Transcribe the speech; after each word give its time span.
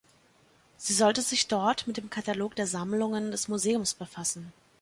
Sie 0.77 0.93
sollte 0.95 1.21
sich 1.21 1.47
dort 1.47 1.85
mit 1.85 1.95
dem 1.97 2.09
Katalog 2.09 2.55
der 2.55 2.65
Sammlungen 2.65 3.29
des 3.29 3.47
Museums 3.49 3.93
befassen. 3.93 4.51